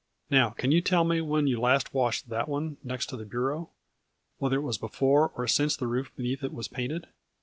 Now 0.31 0.49
can 0.49 0.71
you 0.71 0.81
tell 0.81 1.03
me 1.03 1.21
when 1.21 1.45
you 1.45 1.59
last 1.61 1.93
washed 1.93 2.29
that 2.29 2.49
one 2.49 2.77
next 2.83 3.11
the 3.11 3.23
bureau? 3.23 3.69
Whether 4.39 4.55
it 4.57 4.63
was 4.63 4.79
before 4.79 5.29
or 5.35 5.47
since 5.47 5.77
the 5.77 5.85
roof 5.85 6.11
beneath 6.15 6.43
it 6.43 6.55
was 6.55 6.67
painted? 6.67 7.05